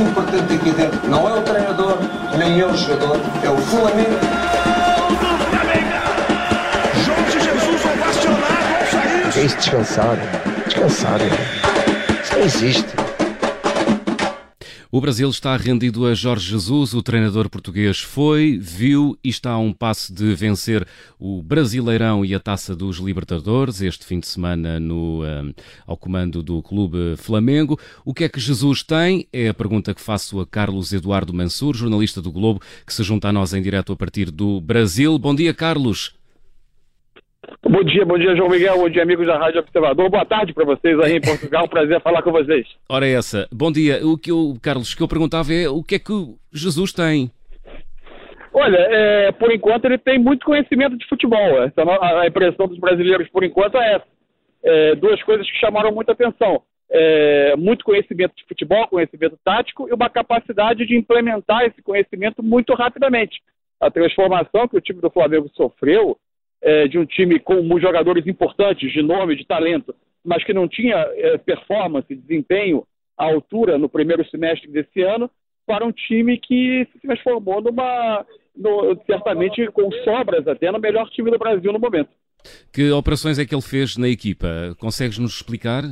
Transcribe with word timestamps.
importante 0.00 0.54
aqui 0.54 0.70
dentro 0.72 1.08
não 1.08 1.28
é 1.28 1.38
o 1.38 1.42
treinador, 1.42 1.98
nem 2.36 2.60
é 2.60 2.66
o 2.66 2.76
jogador, 2.76 3.20
é 3.42 3.50
o 3.50 3.56
Flamengo. 3.56 4.18
Jorge 7.04 7.40
Jesus 7.40 7.84
ovacionado 7.84 8.74
ao 8.80 8.86
sair. 8.90 9.32
Que 9.32 9.40
isso, 9.40 9.56
descansado. 9.56 10.20
Descansado. 10.66 11.24
Isso 12.22 12.34
não 12.34 12.44
existe. 12.44 13.05
O 14.96 15.00
Brasil 15.02 15.28
está 15.28 15.54
rendido 15.58 16.06
a 16.06 16.14
Jorge 16.14 16.48
Jesus, 16.48 16.94
o 16.94 17.02
treinador 17.02 17.50
português 17.50 18.00
foi, 18.00 18.58
viu 18.58 19.14
e 19.22 19.28
está 19.28 19.50
a 19.50 19.58
um 19.58 19.70
passo 19.70 20.10
de 20.10 20.34
vencer 20.34 20.88
o 21.18 21.42
Brasileirão 21.42 22.24
e 22.24 22.34
a 22.34 22.40
Taça 22.40 22.74
dos 22.74 22.96
Libertadores 22.96 23.82
este 23.82 24.06
fim 24.06 24.20
de 24.20 24.26
semana 24.26 24.80
no, 24.80 25.22
um, 25.22 25.52
ao 25.86 25.98
comando 25.98 26.42
do 26.42 26.62
Clube 26.62 27.14
Flamengo. 27.18 27.78
O 28.06 28.14
que 28.14 28.24
é 28.24 28.28
que 28.30 28.40
Jesus 28.40 28.82
tem? 28.82 29.28
É 29.30 29.48
a 29.48 29.54
pergunta 29.54 29.92
que 29.92 30.00
faço 30.00 30.40
a 30.40 30.46
Carlos 30.46 30.90
Eduardo 30.94 31.34
Mansur, 31.34 31.76
jornalista 31.76 32.22
do 32.22 32.32
Globo, 32.32 32.62
que 32.86 32.94
se 32.94 33.02
junta 33.02 33.28
a 33.28 33.32
nós 33.34 33.52
em 33.52 33.60
direto 33.60 33.92
a 33.92 33.96
partir 33.96 34.30
do 34.30 34.62
Brasil. 34.62 35.18
Bom 35.18 35.34
dia, 35.34 35.52
Carlos. 35.52 36.14
Bom 37.62 37.82
dia, 37.82 38.04
bom 38.04 38.18
dia, 38.18 38.34
João 38.36 38.48
Miguel, 38.48 38.76
bom 38.76 38.88
dia, 38.88 39.02
amigos 39.02 39.26
da 39.26 39.38
Rádio 39.38 39.60
Observador. 39.60 40.10
Boa 40.10 40.24
tarde 40.24 40.52
para 40.52 40.64
vocês 40.64 40.98
aí 41.00 41.16
em 41.16 41.20
Portugal, 41.22 41.68
prazer 41.68 42.00
falar 42.00 42.22
com 42.22 42.32
vocês. 42.32 42.66
Ora, 42.88 43.06
essa. 43.06 43.48
Bom 43.52 43.70
dia. 43.70 44.04
O 44.04 44.18
que 44.18 44.30
eu, 44.30 44.54
Carlos, 44.62 44.94
que 44.94 45.02
eu 45.02 45.08
perguntava 45.08 45.52
é 45.52 45.68
o 45.68 45.82
que 45.82 45.96
é 45.96 45.98
que 45.98 46.12
Jesus 46.52 46.92
tem? 46.92 47.30
Olha, 48.52 48.78
é, 48.78 49.32
por 49.32 49.52
enquanto 49.52 49.84
ele 49.84 49.98
tem 49.98 50.18
muito 50.18 50.46
conhecimento 50.46 50.96
de 50.96 51.06
futebol. 51.06 51.62
Essa, 51.62 51.82
a 52.22 52.26
impressão 52.26 52.66
dos 52.66 52.78
brasileiros, 52.78 53.28
por 53.28 53.44
enquanto, 53.44 53.76
é 53.76 53.94
essa. 53.94 54.06
É, 54.64 54.94
duas 54.94 55.22
coisas 55.22 55.48
que 55.50 55.58
chamaram 55.58 55.92
muita 55.92 56.12
atenção. 56.12 56.62
É, 56.90 57.54
muito 57.56 57.84
conhecimento 57.84 58.34
de 58.36 58.44
futebol, 58.46 58.88
conhecimento 58.88 59.38
tático 59.44 59.88
e 59.88 59.92
uma 59.92 60.08
capacidade 60.08 60.86
de 60.86 60.96
implementar 60.96 61.64
esse 61.64 61.82
conhecimento 61.82 62.42
muito 62.42 62.74
rapidamente. 62.74 63.40
A 63.80 63.90
transformação 63.90 64.66
que 64.66 64.76
o 64.76 64.80
time 64.80 65.00
do 65.00 65.10
Flamengo 65.10 65.50
sofreu 65.54 66.16
é, 66.62 66.88
de 66.88 66.98
um 66.98 67.04
time 67.04 67.38
com 67.38 67.78
jogadores 67.78 68.26
importantes, 68.26 68.92
de 68.92 69.02
nome, 69.02 69.36
de 69.36 69.46
talento, 69.46 69.94
mas 70.24 70.42
que 70.44 70.52
não 70.52 70.66
tinha 70.68 70.96
é, 70.96 71.38
performance, 71.38 72.14
desempenho 72.14 72.86
à 73.16 73.24
altura 73.24 73.78
no 73.78 73.88
primeiro 73.88 74.28
semestre 74.28 74.70
desse 74.70 75.02
ano, 75.02 75.30
para 75.66 75.84
um 75.84 75.92
time 75.92 76.38
que 76.38 76.86
se 76.92 77.00
transformou 77.00 77.60
numa, 77.60 78.24
no, 78.56 78.96
certamente 79.06 79.66
com 79.72 79.90
sobras 80.04 80.46
até, 80.46 80.70
no 80.70 80.78
melhor 80.78 81.08
time 81.10 81.30
do 81.30 81.38
Brasil 81.38 81.72
no 81.72 81.78
momento. 81.78 82.10
Que 82.72 82.90
operações 82.90 83.38
é 83.38 83.44
que 83.44 83.54
ele 83.54 83.62
fez 83.62 83.96
na 83.96 84.08
equipa? 84.08 84.74
Consegues 84.78 85.18
nos 85.18 85.34
explicar? 85.36 85.82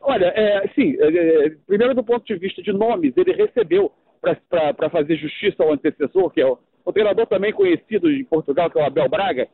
Olha, 0.00 0.32
é, 0.34 0.68
sim, 0.74 0.96
é, 0.98 1.46
é 1.46 1.50
primeiro 1.66 1.94
do 1.94 2.02
ponto 2.02 2.24
de 2.24 2.34
vista 2.36 2.62
de 2.62 2.72
nomes, 2.72 3.14
ele 3.16 3.32
recebeu 3.32 3.92
para 4.20 4.90
fazer 4.90 5.16
justiça 5.16 5.62
ao 5.62 5.72
antecessor, 5.72 6.30
que 6.30 6.40
é 6.40 6.46
o, 6.46 6.58
o 6.84 6.92
treinador 6.92 7.26
também 7.26 7.52
conhecido 7.52 8.10
em 8.10 8.24
Portugal, 8.24 8.70
que 8.70 8.78
é 8.78 8.82
o 8.82 8.86
Abel 8.86 9.08
Braga, 9.08 9.48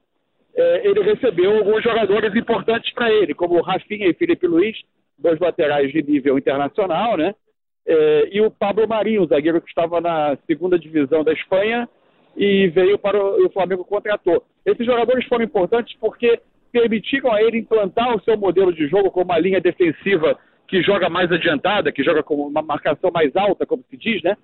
é, 0.54 0.88
ele 0.88 1.02
recebeu 1.02 1.58
alguns 1.58 1.82
jogadores 1.82 2.34
importantes 2.34 2.92
para 2.92 3.10
ele, 3.10 3.34
como 3.34 3.60
Rafinha 3.60 4.08
e 4.08 4.14
Felipe 4.14 4.46
Luiz, 4.46 4.76
dois 5.18 5.38
laterais 5.38 5.92
de 5.92 6.02
nível 6.02 6.38
internacional, 6.38 7.16
né? 7.16 7.34
É, 7.86 8.28
e 8.32 8.40
o 8.40 8.50
Pablo 8.50 8.86
Marinho, 8.86 9.26
zagueiro 9.26 9.60
que 9.60 9.68
estava 9.68 10.00
na 10.00 10.36
segunda 10.46 10.78
divisão 10.78 11.24
da 11.24 11.32
Espanha 11.32 11.88
e 12.36 12.68
veio 12.68 12.98
para 12.98 13.18
o, 13.18 13.46
o 13.46 13.50
Flamengo 13.50 13.84
contratou. 13.84 14.44
Esses 14.64 14.84
jogadores 14.84 15.26
foram 15.26 15.44
importantes 15.44 15.96
porque 15.98 16.40
permitiram 16.70 17.32
a 17.32 17.42
ele 17.42 17.58
implantar 17.58 18.14
o 18.14 18.20
seu 18.20 18.36
modelo 18.36 18.72
de 18.72 18.86
jogo 18.88 19.10
com 19.10 19.22
uma 19.22 19.38
linha 19.38 19.60
defensiva 19.60 20.38
que 20.66 20.82
joga 20.82 21.08
mais 21.08 21.32
adiantada, 21.32 21.90
que 21.90 22.04
joga 22.04 22.22
com 22.22 22.34
uma 22.34 22.60
marcação 22.60 23.10
mais 23.10 23.34
alta, 23.34 23.64
como 23.64 23.82
se 23.88 23.96
diz, 23.96 24.22
né? 24.22 24.36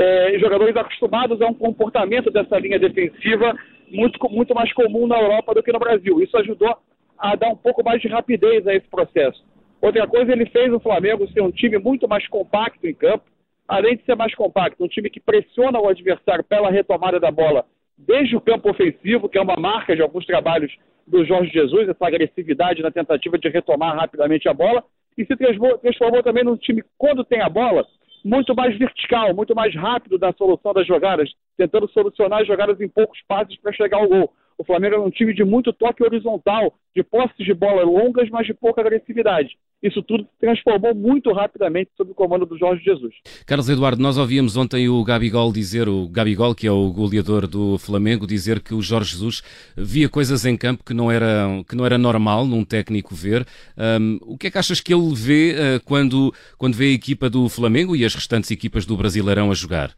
É, 0.00 0.38
jogadores 0.38 0.74
acostumados 0.74 1.40
a 1.42 1.46
um 1.46 1.52
comportamento 1.52 2.30
dessa 2.30 2.58
linha 2.58 2.78
defensiva 2.78 3.54
muito, 3.90 4.18
muito 4.30 4.54
mais 4.54 4.72
comum 4.72 5.06
na 5.06 5.20
Europa 5.20 5.54
do 5.54 5.62
que 5.62 5.72
no 5.72 5.78
Brasil. 5.78 6.22
Isso 6.22 6.36
ajudou 6.38 6.74
a 7.18 7.36
dar 7.36 7.48
um 7.48 7.56
pouco 7.56 7.84
mais 7.84 8.00
de 8.00 8.08
rapidez 8.08 8.66
a 8.66 8.74
esse 8.74 8.88
processo. 8.88 9.44
Outra 9.80 10.06
coisa, 10.06 10.32
ele 10.32 10.46
fez 10.46 10.72
o 10.72 10.80
Flamengo 10.80 11.28
ser 11.28 11.42
um 11.42 11.50
time 11.50 11.76
muito 11.78 12.08
mais 12.08 12.26
compacto 12.28 12.86
em 12.86 12.94
campo, 12.94 13.24
além 13.68 13.96
de 13.96 14.04
ser 14.04 14.16
mais 14.16 14.34
compacto, 14.34 14.82
um 14.82 14.88
time 14.88 15.10
que 15.10 15.20
pressiona 15.20 15.78
o 15.78 15.88
adversário 15.88 16.44
pela 16.44 16.70
retomada 16.70 17.20
da 17.20 17.30
bola 17.30 17.66
desde 17.98 18.34
o 18.34 18.40
campo 18.40 18.70
ofensivo, 18.70 19.28
que 19.28 19.36
é 19.36 19.42
uma 19.42 19.56
marca 19.56 19.94
de 19.94 20.00
alguns 20.00 20.24
trabalhos 20.24 20.74
do 21.06 21.24
Jorge 21.26 21.52
Jesus, 21.52 21.88
essa 21.88 22.06
agressividade 22.06 22.82
na 22.82 22.90
tentativa 22.90 23.36
de 23.36 23.48
retomar 23.50 23.94
rapidamente 23.94 24.48
a 24.48 24.54
bola, 24.54 24.82
e 25.18 25.26
se 25.26 25.36
transformou, 25.36 25.76
transformou 25.76 26.22
também 26.22 26.42
num 26.42 26.56
time, 26.56 26.82
quando 26.96 27.22
tem 27.24 27.42
a 27.42 27.48
bola, 27.50 27.84
muito 28.24 28.54
mais 28.54 28.76
vertical, 28.78 29.34
muito 29.34 29.54
mais 29.54 29.74
rápido 29.74 30.18
na 30.18 30.32
solução 30.32 30.72
das 30.72 30.86
jogadas, 30.86 31.30
tentando 31.56 31.88
solucionar 31.90 32.40
as 32.40 32.46
jogadas 32.46 32.80
em 32.80 32.88
poucos 32.88 33.20
passos 33.26 33.56
para 33.58 33.72
chegar 33.72 33.98
ao 33.98 34.08
gol. 34.08 34.32
O 34.60 34.64
Flamengo 34.64 34.96
é 34.96 34.98
um 34.98 35.08
time 35.08 35.32
de 35.32 35.42
muito 35.42 35.72
toque 35.72 36.04
horizontal, 36.04 36.74
de 36.94 37.02
posses 37.02 37.46
de 37.46 37.54
bola 37.54 37.82
longas, 37.82 38.28
mas 38.28 38.46
de 38.46 38.52
pouca 38.52 38.82
agressividade. 38.82 39.56
Isso 39.82 40.02
tudo 40.02 40.24
se 40.24 40.38
transformou 40.38 40.94
muito 40.94 41.32
rapidamente 41.32 41.90
sob 41.96 42.10
o 42.10 42.14
comando 42.14 42.44
do 42.44 42.58
Jorge 42.58 42.84
Jesus. 42.84 43.14
Carlos 43.46 43.70
Eduardo, 43.70 44.02
nós 44.02 44.18
ouvimos 44.18 44.58
ontem 44.58 44.86
o 44.86 45.02
Gabigol 45.02 45.50
dizer, 45.50 45.88
o 45.88 46.06
Gabigol, 46.10 46.54
que 46.54 46.66
é 46.66 46.70
o 46.70 46.92
goleador 46.92 47.46
do 47.46 47.78
Flamengo, 47.78 48.26
dizer 48.26 48.60
que 48.60 48.74
o 48.74 48.82
Jorge 48.82 49.12
Jesus 49.12 49.42
via 49.74 50.10
coisas 50.10 50.44
em 50.44 50.58
campo 50.58 50.84
que 50.84 50.92
não 50.92 51.10
era, 51.10 51.46
que 51.66 51.74
não 51.74 51.86
era 51.86 51.96
normal 51.96 52.44
num 52.44 52.62
técnico 52.62 53.14
ver. 53.14 53.46
Um, 53.78 54.18
o 54.20 54.36
que 54.36 54.48
é 54.48 54.50
que 54.50 54.58
achas 54.58 54.82
que 54.82 54.92
ele 54.92 55.14
vê 55.14 55.54
uh, 55.54 55.84
quando, 55.86 56.34
quando 56.58 56.74
vê 56.74 56.88
a 56.88 56.92
equipa 56.92 57.30
do 57.30 57.48
Flamengo 57.48 57.96
e 57.96 58.04
as 58.04 58.14
restantes 58.14 58.50
equipas 58.50 58.84
do 58.84 58.94
Brasileirão 58.94 59.50
a 59.50 59.54
jogar? 59.54 59.96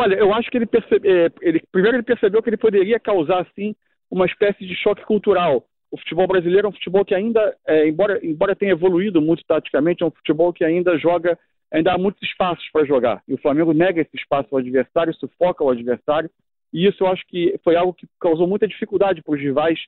Olha, 0.00 0.14
eu 0.14 0.32
acho 0.32 0.50
que 0.50 0.56
ele, 0.56 0.66
percebe, 0.66 1.06
é, 1.06 1.30
ele 1.42 1.62
primeiro 1.70 1.98
ele 1.98 2.02
percebeu 2.02 2.42
que 2.42 2.48
ele 2.48 2.56
poderia 2.56 2.98
causar 2.98 3.42
assim 3.42 3.74
uma 4.10 4.24
espécie 4.24 4.66
de 4.66 4.74
choque 4.74 5.04
cultural. 5.04 5.64
O 5.90 5.98
futebol 5.98 6.26
brasileiro 6.26 6.66
é 6.66 6.70
um 6.70 6.72
futebol 6.72 7.04
que 7.04 7.14
ainda, 7.14 7.54
é, 7.66 7.86
embora, 7.86 8.18
embora 8.24 8.56
tenha 8.56 8.72
evoluído 8.72 9.20
muito 9.20 9.44
taticamente, 9.44 10.02
é 10.02 10.06
um 10.06 10.10
futebol 10.10 10.54
que 10.54 10.64
ainda 10.64 10.96
joga, 10.96 11.38
ainda 11.70 11.92
há 11.92 11.98
muitos 11.98 12.22
espaços 12.22 12.66
para 12.72 12.86
jogar. 12.86 13.22
E 13.28 13.34
o 13.34 13.38
Flamengo 13.38 13.74
nega 13.74 14.00
esse 14.00 14.16
espaço 14.16 14.48
ao 14.52 14.58
adversário, 14.58 15.12
sufoca 15.14 15.62
o 15.62 15.68
adversário. 15.68 16.30
E 16.72 16.86
isso 16.86 17.04
eu 17.04 17.08
acho 17.08 17.22
que 17.26 17.58
foi 17.62 17.76
algo 17.76 17.92
que 17.92 18.06
causou 18.18 18.46
muita 18.46 18.66
dificuldade 18.66 19.22
para 19.22 19.34
os 19.34 19.40
rivais, 19.40 19.78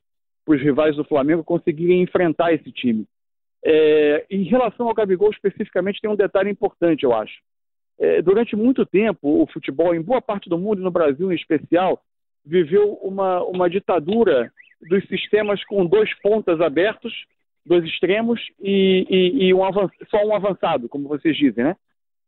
para 0.45 0.57
os 0.57 0.61
rivais 0.61 0.95
do 0.95 1.05
Flamengo 1.05 1.43
conseguirem 1.43 2.03
enfrentar 2.03 2.53
esse 2.53 2.71
time. 2.71 3.07
É, 3.65 4.27
em 4.29 4.43
relação 4.43 4.89
ao 4.89 4.95
Gabigol 4.95 5.31
especificamente, 5.31 6.01
tem 6.03 6.11
um 6.11 6.17
detalhe 6.17 6.51
importante, 6.51 7.05
eu 7.05 7.15
acho. 7.15 7.33
É, 7.99 8.23
durante 8.23 8.57
muito 8.57 8.85
tempo, 8.85 9.43
o 9.43 9.47
futebol, 9.47 9.95
em 9.95 10.03
boa 10.03 10.21
parte 10.21 10.49
do 10.49 10.59
mundo 10.59 10.81
e 10.81 10.85
no 10.85 10.91
Brasil 10.91 11.31
em 11.31 11.37
especial, 11.37 12.03
viveu 12.45 12.95
uma, 12.95 13.43
uma 13.45 13.71
ditadura 13.71 14.53
dos 14.81 15.07
sistemas 15.07 15.65
com 15.65 15.87
dois 15.87 16.13
pontas 16.21 16.61
abertos, 16.61 17.13
dois 17.65 17.85
extremos 17.85 18.41
e, 18.61 19.07
e, 19.09 19.45
e 19.47 19.55
um 19.55 19.61
só 20.11 20.25
um 20.25 20.35
avançado, 20.35 20.89
como 20.89 21.09
vocês 21.09 21.37
dizem, 21.37 21.65
né? 21.65 21.77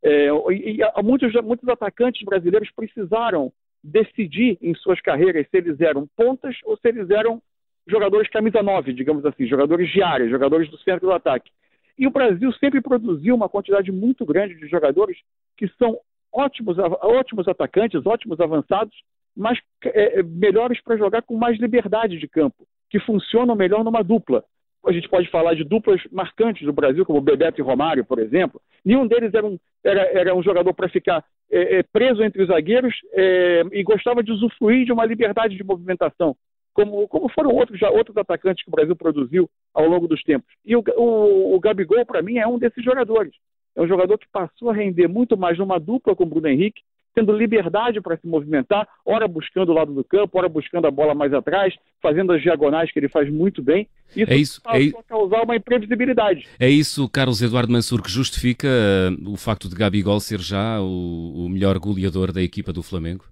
É, 0.03 0.29
e, 0.53 0.81
e 0.81 1.03
muitos, 1.03 1.33
muitos 1.43 1.69
atacantes 1.69 2.23
brasileiros 2.25 2.71
precisaram 2.71 3.53
decidir 3.83 4.59
em 4.63 4.75
suas 4.75 5.01
carreiras 5.01 5.47
se 5.51 5.57
eles 5.57 5.81
eram 5.81 6.07
pontas 6.17 6.57
ou 6.65 6.77
se 6.77 6.89
eles 6.89 7.11
eram 7.11 7.43
jogadores 7.87 8.29
camisa 8.31 8.63
9, 8.63 8.93
digamos 8.93 9.25
assim, 9.27 9.47
jogadores 9.47 9.91
de 9.91 10.03
área, 10.03 10.29
jogadores 10.29 10.71
do 10.71 10.79
centro 10.79 11.07
do 11.07 11.13
ataque. 11.13 11.51
E 11.99 12.07
o 12.07 12.11
Brasil 12.11 12.53
sempre 12.55 12.81
produziu 12.81 13.35
uma 13.35 13.49
quantidade 13.49 13.93
muito 13.93 14.25
grande 14.25 14.55
de 14.57 14.67
jogadores 14.67 15.17
que 15.57 15.69
são 15.79 15.99
ótimos, 16.33 16.77
ótimos 16.79 17.47
atacantes, 17.47 18.05
ótimos 18.05 18.41
avançados, 18.41 18.95
mas 19.37 19.59
é, 19.85 20.21
é 20.21 20.23
melhores 20.23 20.81
para 20.83 20.97
jogar 20.97 21.23
com 21.23 21.37
mais 21.37 21.59
liberdade 21.59 22.19
de 22.19 22.29
campo, 22.29 22.67
que 22.91 22.99
funcionam 23.01 23.55
melhor 23.55 23.85
numa 23.85 24.03
dupla. 24.03 24.45
A 24.87 24.93
gente 24.93 25.09
pode 25.09 25.31
falar 25.31 25.55
de 25.55 25.65
duplas 25.65 26.01
marcantes 26.13 26.67
do 26.67 26.73
Brasil, 26.73 27.07
como 27.07 27.21
Bebeto 27.21 27.61
e 27.61 27.65
Romário, 27.65 28.05
por 28.05 28.19
exemplo. 28.19 28.61
Nenhum 28.85 29.07
deles 29.07 29.33
era 29.33 29.47
um, 29.47 29.59
era, 29.83 30.03
era 30.19 30.35
um 30.35 30.43
jogador 30.43 30.75
para 30.75 30.91
ficar 30.91 31.25
é, 31.51 31.79
é, 31.79 31.83
preso 31.83 32.23
entre 32.23 32.43
os 32.43 32.49
zagueiros 32.49 32.95
é, 33.13 33.63
e 33.73 33.83
gostava 33.83 34.23
de 34.23 34.31
usufruir 34.31 34.85
de 34.85 34.93
uma 34.93 35.07
liberdade 35.07 35.57
de 35.57 35.65
movimentação 35.65 36.37
como, 36.75 37.09
como 37.09 37.29
foram 37.31 37.51
outros, 37.51 37.79
já, 37.79 37.89
outros 37.89 38.17
atacantes 38.17 38.65
que 38.65 38.71
o 38.71 38.75
Brasil 38.75 38.95
produziu 38.97 39.49
ao 39.73 39.89
longo 39.89 40.07
dos 40.07 40.23
tempos. 40.23 40.53
E 40.65 40.77
o, 40.77 40.83
o, 40.97 41.55
o 41.55 41.61
Gabigol, 41.61 42.05
para 42.05 42.21
mim, 42.21 42.37
é 42.37 42.47
um 42.47 42.59
desses 42.59 42.85
jogadores. 42.85 43.33
É 43.77 43.81
um 43.81 43.89
jogador 43.89 44.19
que 44.19 44.27
passou 44.31 44.71
a 44.71 44.75
render 44.75 45.09
muito 45.09 45.37
mais 45.37 45.57
numa 45.57 45.79
dupla 45.79 46.15
com 46.15 46.25
o 46.25 46.27
Bruno 46.27 46.49
Henrique, 46.49 46.83
tendo 47.15 47.33
liberdade 47.33 48.01
para 48.01 48.17
se 48.17 48.27
movimentar, 48.27 48.89
ora 49.07 49.29
buscando 49.29 49.71
o 49.71 49.75
lado 49.75 49.95
do 49.95 50.03
campo, 50.03 50.37
ora 50.37 50.49
buscando 50.49 50.87
a 50.87 50.91
bola 50.91 51.15
mais 51.15 51.33
atrás, 51.33 51.73
fazendo 52.03 52.33
as 52.33 52.43
diagonais 52.43 52.91
que 52.91 52.99
ele 52.99 53.09
faz 53.09 53.33
muito 53.33 53.63
bem. 53.63 53.89
Isso, 54.17 54.33
é 54.33 54.37
isso 54.37 54.63
passou 54.63 54.81
é... 54.81 55.01
a 55.01 55.03
causar 55.05 55.43
uma 55.43 55.57
imprevisibilidade. 55.57 56.49
É 56.59 56.69
isso, 56.69 57.09
Carlos 57.09 57.41
Eduardo 57.41 57.73
Mansur, 57.73 58.03
que 58.03 58.11
justifica 58.11 58.67
uh, 58.67 59.33
o 59.33 59.37
facto 59.37 59.69
de 59.69 59.77
Gabigol 59.77 60.19
ser 60.19 60.41
já 60.41 60.81
o, 60.81 61.47
o 61.47 61.49
melhor 61.49 61.79
goleador 61.79 62.33
da 62.33 62.43
equipa 62.43 62.73
do 62.73 62.83
Flamengo? 62.83 63.25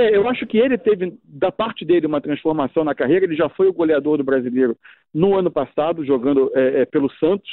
É, 0.00 0.16
eu 0.16 0.26
acho 0.30 0.46
que 0.46 0.56
ele 0.56 0.78
teve, 0.78 1.12
da 1.22 1.52
parte 1.52 1.84
dele, 1.84 2.06
uma 2.06 2.22
transformação 2.22 2.82
na 2.82 2.94
carreira. 2.94 3.26
Ele 3.26 3.36
já 3.36 3.50
foi 3.50 3.68
o 3.68 3.72
goleador 3.72 4.16
do 4.16 4.24
brasileiro 4.24 4.74
no 5.12 5.36
ano 5.36 5.50
passado, 5.50 6.06
jogando 6.06 6.50
é, 6.54 6.80
é, 6.80 6.84
pelo 6.86 7.10
Santos. 7.16 7.50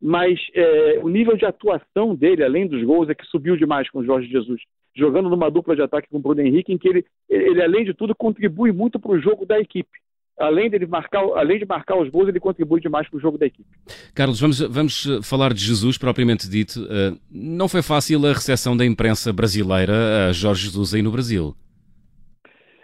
mas 0.00 0.38
é, 0.54 1.00
o 1.02 1.08
nível 1.08 1.36
de 1.36 1.44
atuação 1.44 2.14
dele, 2.14 2.44
além 2.44 2.68
dos 2.68 2.84
gols, 2.84 3.08
é 3.08 3.16
que 3.16 3.26
subiu 3.26 3.56
demais 3.56 3.90
com 3.90 3.98
o 3.98 4.04
Jorge 4.04 4.28
Jesus, 4.28 4.60
jogando 4.94 5.28
numa 5.28 5.50
dupla 5.50 5.74
de 5.74 5.82
ataque 5.82 6.08
com 6.08 6.18
o 6.18 6.20
Bruno 6.20 6.40
Henrique, 6.40 6.72
em 6.72 6.78
que 6.78 6.88
ele, 6.88 7.04
ele 7.28 7.60
além 7.60 7.84
de 7.84 7.92
tudo, 7.92 8.14
contribui 8.14 8.70
muito 8.70 9.00
para 9.00 9.10
o 9.10 9.20
jogo 9.20 9.44
da 9.44 9.58
equipe. 9.58 9.90
Além, 10.38 10.70
dele 10.70 10.86
marcar, 10.86 11.24
além 11.34 11.58
de 11.58 11.66
marcar 11.66 11.98
os 11.98 12.08
gols, 12.08 12.28
ele 12.28 12.38
contribui 12.38 12.80
demais 12.80 13.08
para 13.08 13.16
o 13.16 13.20
jogo 13.20 13.36
da 13.36 13.46
equipe. 13.46 13.68
Carlos, 14.14 14.40
vamos, 14.40 14.60
vamos 14.60 15.04
falar 15.24 15.52
de 15.52 15.64
Jesus 15.64 15.98
propriamente 15.98 16.48
dito. 16.48 16.80
Uh, 16.84 17.18
não 17.28 17.66
foi 17.66 17.82
fácil 17.82 18.24
a 18.24 18.32
recepção 18.32 18.76
da 18.76 18.86
imprensa 18.86 19.32
brasileira 19.32 20.28
a 20.28 20.32
Jorge 20.32 20.66
Jesus 20.66 20.94
aí 20.94 21.02
no 21.02 21.10
Brasil. 21.10 21.56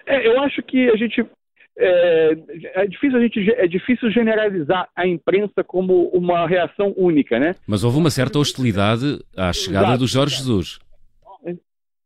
É, 0.06 0.26
eu 0.26 0.40
acho 0.42 0.62
que 0.62 0.88
a 0.90 0.96
gente 0.96 1.24
é, 1.76 2.36
é, 2.74 2.86
difícil 2.86 3.18
a 3.18 3.22
gente 3.22 3.50
é 3.52 3.66
difícil 3.66 4.10
generalizar 4.10 4.88
a 4.94 5.06
imprensa 5.06 5.64
como 5.64 6.08
uma 6.08 6.46
reação 6.46 6.94
única, 6.96 7.38
né? 7.38 7.54
Mas 7.66 7.82
houve 7.82 7.98
uma 7.98 8.10
certa 8.10 8.38
hostilidade 8.38 9.18
à 9.36 9.52
chegada 9.52 9.86
Exato. 9.86 9.98
do 9.98 10.06
Jorge 10.06 10.36
Jesus. 10.36 10.78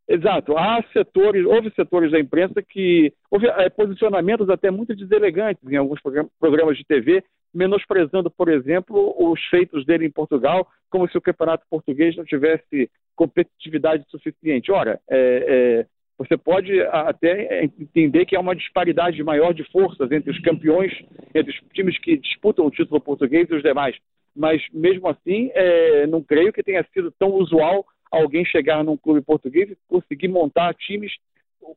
Exato. 0.09 0.57
Há 0.57 0.83
setores, 0.91 1.45
houve 1.45 1.71
setores 1.73 2.11
da 2.11 2.19
imprensa 2.19 2.63
que 2.63 3.13
houve 3.31 3.47
é, 3.47 3.69
posicionamentos 3.69 4.49
até 4.49 4.71
muito 4.71 4.97
deselegantes 4.97 5.63
em 5.71 5.77
alguns 5.77 6.01
programas 6.41 6.79
de 6.79 6.85
TV, 6.85 7.23
menosprezando, 7.53 8.31
por 8.31 8.49
exemplo, 8.49 9.15
os 9.19 9.39
feitos 9.51 9.85
dele 9.85 10.07
em 10.07 10.11
Portugal, 10.11 10.67
como 10.89 11.07
se 11.11 11.19
o 11.19 11.21
campeonato 11.21 11.67
português 11.69 12.17
não 12.17 12.25
tivesse 12.25 12.91
competitividade 13.15 14.05
suficiente. 14.09 14.73
Ora, 14.73 14.99
é, 15.11 15.85
é, 15.85 15.87
você 16.19 16.37
pode 16.37 16.81
até 16.83 17.65
entender 17.65 18.27
que 18.27 18.35
há 18.35 18.41
uma 18.41 18.57
disparidade 18.57 19.23
maior 19.23 19.55
de 19.55 19.63
forças 19.71 20.11
entre 20.11 20.33
os 20.33 20.41
campeões, 20.41 20.93
entre 21.33 21.53
os 21.53 21.61
times 21.73 21.97
que 22.01 22.17
disputam 22.17 22.67
o 22.67 22.71
título 22.71 23.01
português 23.01 23.49
e 23.49 23.55
os 23.55 23.63
demais. 23.63 23.97
Mas, 24.35 24.61
mesmo 24.73 25.07
assim, 25.09 25.51
é, 25.55 26.09
não 26.09 26.21
creio 26.21 26.53
que 26.53 26.63
tenha 26.63 26.85
sido 26.93 27.13
tão 27.13 27.31
usual 27.31 27.87
alguém 28.11 28.45
chegar 28.45 28.83
num 28.83 28.97
clube 28.97 29.21
português 29.21 29.71
e 29.71 29.79
conseguir 29.87 30.27
montar 30.27 30.75
times, 30.75 31.13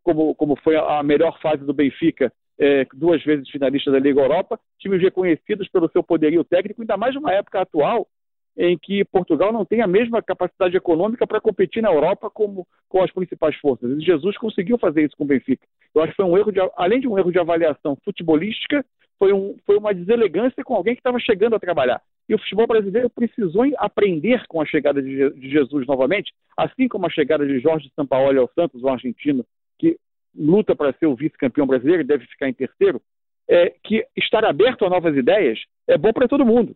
como, 0.02 0.34
como 0.34 0.56
foi 0.56 0.76
a 0.76 1.04
melhor 1.04 1.40
fase 1.40 1.64
do 1.64 1.74
Benfica, 1.74 2.34
é, 2.60 2.86
duas 2.96 3.24
vezes 3.24 3.50
finalista 3.50 3.92
da 3.92 4.00
Liga 4.00 4.22
Europa, 4.22 4.60
times 4.80 5.02
reconhecidos 5.02 5.68
pelo 5.70 5.90
seu 5.92 6.02
poderio 6.02 6.44
técnico, 6.44 6.82
ainda 6.82 6.98
mais 6.98 7.14
numa 7.14 7.32
época 7.32 7.62
atual 7.62 8.08
em 8.58 8.78
que 8.78 9.06
Portugal 9.06 9.52
não 9.54 9.66
tem 9.66 9.82
a 9.82 9.88
mesma 9.88 10.22
capacidade 10.22 10.76
econômica 10.76 11.26
para 11.26 11.42
competir 11.42 11.82
na 11.82 11.90
Europa 11.92 12.30
como 12.30 12.68
com 12.90 13.02
as 13.02 13.12
principais 13.12 13.56
forças. 13.58 13.90
E 13.98 14.02
Jesus 14.02 14.38
conseguiu 14.38 14.78
fazer 14.78 15.04
isso 15.04 15.16
com 15.16 15.24
o 15.24 15.28
Benfica. 15.28 15.66
Eu 15.96 16.02
acho 16.02 16.12
que 16.12 16.18
foi 16.18 16.26
um 16.26 16.38
erro 16.38 16.52
de, 16.52 16.60
além 16.76 17.00
de 17.00 17.08
um 17.08 17.18
erro 17.18 17.32
de 17.32 17.40
avaliação 17.40 17.98
futebolística, 18.04 18.86
foi, 19.18 19.34
um, 19.34 19.56
foi 19.66 19.78
uma 19.78 19.94
deselegância 19.94 20.64
com 20.64 20.74
alguém 20.74 20.96
que 20.96 21.00
estava 21.00 21.20
chegando 21.20 21.56
a 21.56 21.60
trabalhar. 21.60 22.02
E 22.28 22.34
o 22.34 22.40
futebol 22.40 22.68
brasileiro 22.68 23.10
precisou 23.10 23.64
aprender 23.78 24.44
com 24.48 24.60
a 24.60 24.66
chegada 24.66 25.02
de, 25.02 25.30
de 25.32 25.50
Jesus 25.50 25.86
novamente, 25.86 26.34
assim 26.58 26.88
como 26.88 27.06
a 27.06 27.10
chegada 27.10 27.46
de 27.46 27.60
Jorge 27.60 27.92
Sampaoli 27.96 28.40
ao 28.40 28.50
Santos, 28.56 28.82
o 28.82 28.90
argentino, 28.90 29.46
que 29.78 29.98
luta 30.36 30.76
para 30.76 30.94
ser 30.94 31.06
o 31.06 31.16
vice-campeão 31.16 31.68
brasileiro 31.68 32.02
e 32.02 32.06
deve 32.06 32.26
ficar 32.26 32.50
em 32.50 32.54
terceiro, 32.54 33.02
é, 33.48 33.74
que 33.84 34.06
estar 34.18 34.44
aberto 34.46 34.86
a 34.86 34.90
novas 34.90 35.16
ideias 35.16 35.60
é 35.88 35.98
bom 35.98 36.12
para 36.14 36.28
todo 36.28 36.46
mundo. 36.46 36.76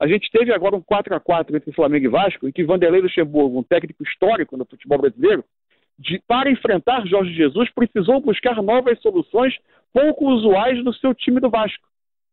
A 0.00 0.06
gente 0.06 0.30
teve 0.30 0.52
agora 0.52 0.76
um 0.76 0.80
4 0.80 1.14
a 1.14 1.20
4 1.20 1.56
entre 1.56 1.72
Flamengo 1.72 2.06
e 2.06 2.08
Vasco, 2.08 2.48
em 2.48 2.52
que 2.52 2.64
Vanderlei 2.64 3.00
Luxemburgo, 3.00 3.58
um 3.58 3.64
técnico 3.64 4.02
histórico 4.04 4.56
no 4.56 4.64
futebol 4.64 4.98
brasileiro, 4.98 5.44
de, 5.98 6.22
para 6.26 6.50
enfrentar 6.50 7.06
Jorge 7.06 7.32
Jesus, 7.34 7.68
precisou 7.70 8.20
buscar 8.20 8.62
novas 8.62 9.00
soluções 9.00 9.54
pouco 9.92 10.30
usuais 10.30 10.82
no 10.84 10.94
seu 10.94 11.12
time 11.12 11.40
do 11.40 11.50
Vasco, 11.50 11.84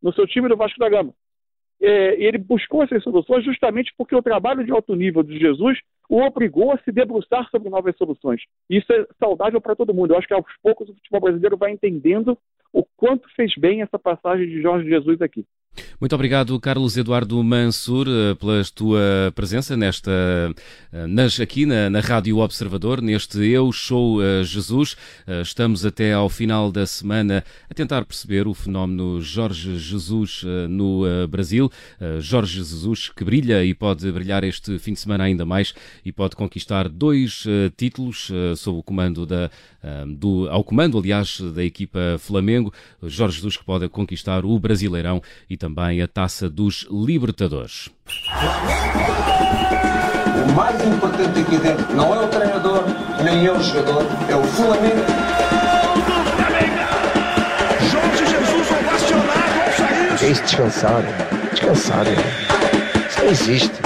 no 0.02 0.14
seu 0.14 0.28
time 0.28 0.48
do 0.48 0.56
Vasco 0.56 0.78
da 0.78 0.90
Gama. 0.90 1.14
É, 1.82 2.24
ele 2.24 2.38
buscou 2.38 2.84
essas 2.84 3.04
soluções 3.04 3.44
justamente 3.44 3.92
porque 3.98 4.16
o 4.16 4.22
trabalho 4.22 4.64
de 4.64 4.72
alto 4.72 4.96
nível 4.96 5.24
de 5.24 5.38
Jesus 5.40 5.80
o 6.08 6.22
obrigou 6.22 6.72
a 6.72 6.78
se 6.78 6.92
debruçar 6.92 7.50
sobre 7.50 7.70
novas 7.70 7.98
soluções. 7.98 8.42
Isso 8.70 8.92
é 8.94 9.06
saudável 9.20 9.60
para 9.60 9.76
todo 9.76 9.94
mundo. 9.94 10.14
Eu 10.14 10.20
acho 10.20 10.28
que 10.28 10.34
aos 10.34 10.46
poucos 10.62 10.88
o 10.88 10.94
futebol 10.94 11.22
brasileiro 11.22 11.58
vai 11.58 11.72
entendendo 11.72 12.38
o 12.72 12.84
quanto 12.96 13.28
fez 13.36 13.54
bem 13.58 13.82
essa 13.82 13.98
passagem 13.98 14.48
de 14.48 14.62
Jorge 14.62 14.88
Jesus 14.88 15.22
aqui. 15.22 15.46
Muito 15.98 16.14
obrigado, 16.14 16.60
Carlos 16.60 16.98
Eduardo 16.98 17.42
Mansur, 17.42 18.06
eh, 18.10 18.36
pela 18.36 18.62
tua 18.66 19.32
presença 19.34 19.78
nesta, 19.78 20.12
eh, 20.92 21.08
nas, 21.08 21.40
aqui 21.40 21.66
na, 21.66 21.90
na 21.90 22.02
Rádio 22.02 22.40
Observador, 22.40 23.02
neste 23.02 23.40
Eu 23.46 23.72
Sou 23.72 24.22
eh, 24.22 24.44
Jesus. 24.44 24.98
Estamos 25.42 25.86
até 25.86 26.12
ao 26.12 26.28
final 26.28 26.70
da 26.70 26.86
semana 26.86 27.46
a 27.70 27.74
tentar 27.74 28.04
perceber 28.04 28.46
o 28.46 28.54
fenómeno 28.54 29.22
Jorge 29.22 29.78
Jesus 29.80 30.44
no 30.70 31.04
Brasil. 31.28 31.72
Jorge 32.20 32.58
Jesus 32.58 33.10
que 33.10 33.24
brilha 33.24 33.64
e 33.64 33.74
pode 33.74 34.12
brilhar 34.12 34.44
este 34.44 34.78
fim 34.78 34.94
de 34.94 35.00
semana 35.00 35.24
ainda 35.24 35.46
mais 35.46 35.74
e 36.04 36.12
pode 36.12 36.36
conquistar 36.36 36.88
dois 36.88 37.44
títulos 37.76 38.32
sob 38.58 38.80
o 38.80 38.84
comando 38.84 39.26
da, 39.26 39.50
do, 40.08 40.48
ao 40.50 40.64
comando, 40.64 40.98
aliás, 40.98 41.40
da 41.42 41.64
equipa 41.64 42.18
Flamengo. 42.20 42.74
Jorge 43.04 43.38
Jesus 43.38 43.58
que 43.58 43.64
pode 43.64 43.88
conquistar 43.90 44.46
o 44.46 44.60
Brasileirão 44.60 45.22
e 45.50 45.58
também 45.58 45.85
a 45.86 46.08
Taça 46.08 46.50
dos 46.50 46.88
Libertadores. 46.90 47.90
O 50.44 50.52
mais 50.54 50.84
importante 50.84 51.40
aqui 51.40 51.58
dentro 51.58 51.96
não 51.96 52.14
é 52.14 52.26
o 52.26 52.28
treinador, 52.28 52.84
nem 53.24 53.46
é 53.46 53.52
o 53.52 53.62
jogador, 53.62 54.04
é 54.28 54.36
o 54.36 54.44
Flamengo. 54.44 55.06
Jorge 57.92 58.26
Jesus 58.26 58.72
ovacionado 58.72 59.40
ao 59.64 59.72
sair. 59.78 60.26
É 60.26 60.32
isso, 60.32 60.42
descansar. 60.44 61.04
Descansar. 61.52 62.06
Isso 62.08 63.20
não 63.20 63.30
existe. 63.30 63.85